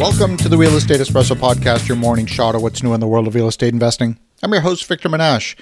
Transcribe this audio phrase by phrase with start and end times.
[0.00, 3.06] Welcome to the Real Estate Espresso Podcast, your morning shot of what's new in the
[3.06, 4.18] world of real estate investing.
[4.42, 5.56] I'm your host, Victor Menasce.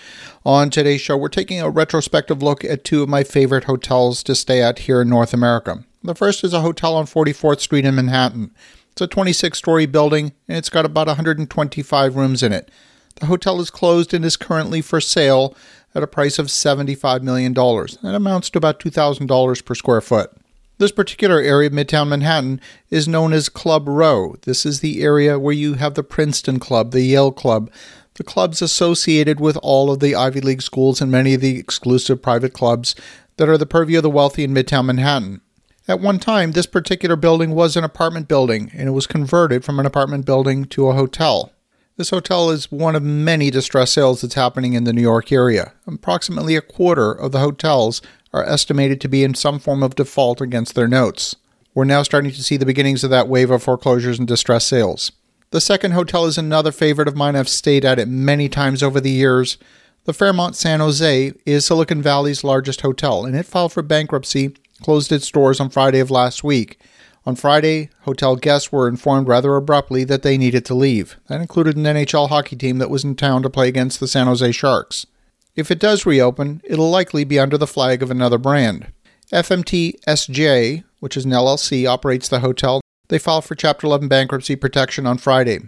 [0.46, 4.37] On today's show, we're taking a retrospective look at two of my favorite hotels to
[4.37, 5.85] stay at here in North America.
[6.04, 8.53] The first is a hotel on 44th Street in Manhattan.
[8.93, 12.71] It's a 26 story building and it's got about 125 rooms in it.
[13.17, 15.57] The hotel is closed and is currently for sale
[15.97, 17.55] at a price of $75 million.
[17.55, 20.30] That amounts to about $2,000 per square foot.
[20.79, 24.37] This particular area of Midtown Manhattan is known as Club Row.
[24.42, 27.68] This is the area where you have the Princeton Club, the Yale Club,
[28.14, 32.23] the clubs associated with all of the Ivy League schools and many of the exclusive
[32.23, 32.95] private clubs
[33.38, 35.41] that are the purview of the wealthy in Midtown Manhattan.
[35.88, 39.80] At one time, this particular building was an apartment building, and it was converted from
[39.80, 41.51] an apartment building to a hotel.
[41.98, 45.73] This hotel is one of many distress sales that's happening in the New York area.
[45.84, 48.01] Approximately a quarter of the hotels
[48.32, 51.37] are estimated to be in some form of default against their notes.
[51.74, 55.12] We're now starting to see the beginnings of that wave of foreclosures and distress sales.
[55.51, 57.37] The second hotel is another favorite of mine.
[57.37, 59.56] I've stayed at it many times over the years.
[60.04, 65.12] The Fairmont San Jose is Silicon Valley's largest hotel, and it filed for bankruptcy, closed
[65.12, 66.79] its doors on Friday of last week.
[67.25, 71.17] On Friday, hotel guests were informed rather abruptly that they needed to leave.
[71.29, 74.27] That included an NHL hockey team that was in town to play against the San
[74.27, 75.06] Jose Sharks.
[75.59, 78.92] If it does reopen, it'll likely be under the flag of another brand.
[79.33, 82.81] FMT SJ, which is an LLC, operates the hotel.
[83.09, 85.59] They filed for Chapter 11 bankruptcy protection on Friday.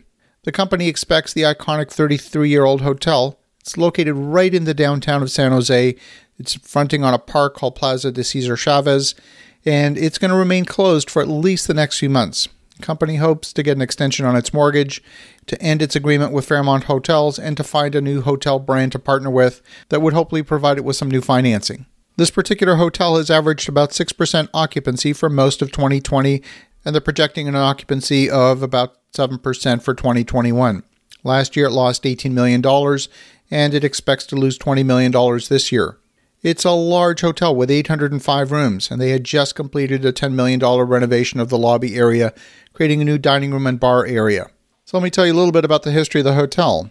[0.45, 3.41] The company expects the iconic 33 year old hotel.
[3.59, 5.97] It's located right in the downtown of San Jose.
[6.39, 9.17] It's fronting on a park called Plaza de Cesar Chavez,
[9.65, 12.47] and it's going to remain closed for at least the next few months.
[12.81, 15.03] Company hopes to get an extension on its mortgage,
[15.47, 18.99] to end its agreement with Fairmont Hotels, and to find a new hotel brand to
[18.99, 21.87] partner with that would hopefully provide it with some new financing.
[22.17, 26.43] This particular hotel has averaged about 6% occupancy for most of 2020,
[26.85, 30.83] and they're projecting an occupancy of about 7% for 2021.
[31.23, 32.65] Last year it lost $18 million,
[33.51, 35.13] and it expects to lose $20 million
[35.49, 35.99] this year.
[36.43, 40.59] It's a large hotel with 805 rooms, and they had just completed a $10 million
[40.61, 42.33] renovation of the lobby area,
[42.73, 44.51] creating a new dining room and bar area.
[44.87, 46.91] So let me tell you a little bit about the history of the hotel.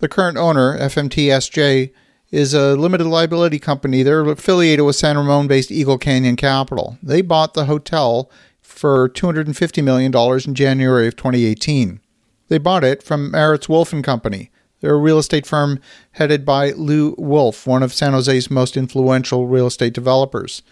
[0.00, 1.92] The current owner, FMTSJ,
[2.30, 4.02] is a limited liability company.
[4.02, 6.98] They're affiliated with San Ramon based Eagle Canyon Capital.
[7.02, 8.30] They bought the hotel
[8.60, 12.00] for $250 million in January of 2018.
[12.48, 14.50] They bought it from Maritz Wolff and Company.
[14.80, 15.80] They're a real estate firm
[16.12, 20.62] headed by Lew Wolff, one of San Jose's most influential real estate developers.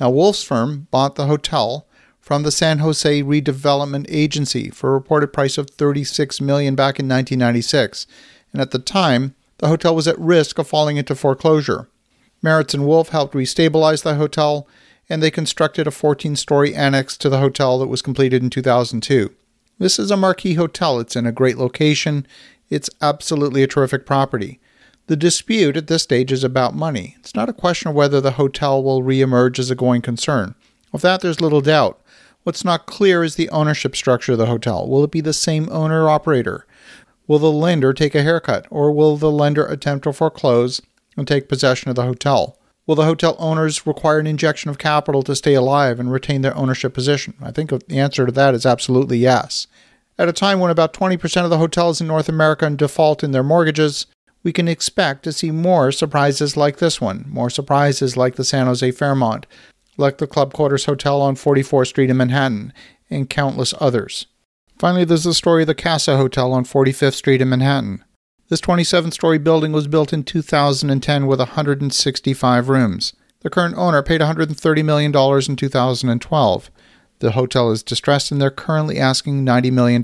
[0.00, 1.86] Now, Wolff's firm bought the hotel
[2.20, 7.08] from the San Jose Redevelopment Agency for a reported price of 36 million back in
[7.08, 8.06] 1996,
[8.52, 11.88] and at the time, the hotel was at risk of falling into foreclosure.
[12.42, 14.68] Maritz and Wolff helped restabilize the hotel,
[15.08, 19.32] and they constructed a 14-story annex to the hotel that was completed in 2002.
[19.78, 20.98] This is a marquee hotel.
[20.98, 22.26] It's in a great location.
[22.68, 24.60] It's absolutely a terrific property.
[25.06, 27.16] The dispute at this stage is about money.
[27.20, 30.56] It's not a question of whether the hotel will reemerge as a going concern.
[30.92, 32.00] Of that, there's little doubt.
[32.42, 34.88] What's not clear is the ownership structure of the hotel.
[34.88, 36.66] Will it be the same owner operator?
[37.28, 40.80] Will the lender take a haircut, or will the lender attempt to foreclose
[41.16, 42.58] and take possession of the hotel?
[42.86, 46.56] Will the hotel owners require an injection of capital to stay alive and retain their
[46.56, 47.34] ownership position?
[47.42, 49.66] I think the answer to that is absolutely yes.
[50.18, 53.42] At a time when about 20% of the hotels in North America default in their
[53.42, 54.06] mortgages,
[54.42, 58.66] we can expect to see more surprises like this one, more surprises like the San
[58.66, 59.46] Jose Fairmont,
[59.96, 62.72] like the Club Quarters Hotel on 44th Street in Manhattan,
[63.10, 64.26] and countless others.
[64.78, 68.04] Finally, there's the story of the Casa Hotel on 45th Street in Manhattan.
[68.48, 73.12] This 27 story building was built in 2010 with 165 rooms.
[73.40, 76.70] The current owner paid $130 million in 2012.
[77.18, 80.00] The hotel is distressed and they're currently asking $90 million.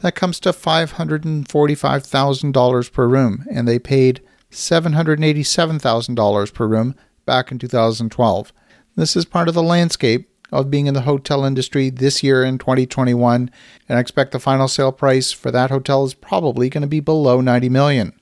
[0.00, 4.20] That comes to $545,000 per room, and they paid
[4.50, 8.52] $787,000 per room back in 2012.
[8.96, 12.58] This is part of the landscape of being in the hotel industry this year in
[12.58, 13.50] 2021,
[13.88, 17.00] and I expect the final sale price for that hotel is probably going to be
[17.00, 18.12] below 90 million.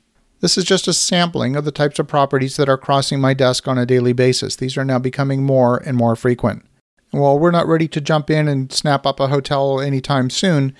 [0.40, 3.68] This is just a sampling of the types of properties that are crossing my desk
[3.68, 4.56] on a daily basis.
[4.56, 6.64] These are now becoming more and more frequent.
[7.12, 10.74] While we're not ready to jump in and snap up a hotel anytime soon,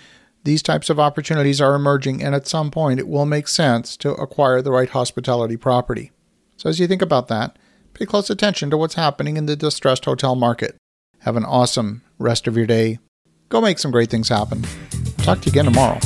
[0.44, 4.12] these types of opportunities are emerging, and at some point it will make sense to
[4.14, 6.10] acquire the right hospitality property.
[6.56, 7.58] So, as you think about that,
[7.92, 10.76] pay close attention to what's happening in the distressed hotel market.
[11.20, 12.98] Have an awesome rest of your day.
[13.50, 14.64] Go make some great things happen.
[15.18, 16.00] Talk to you again tomorrow.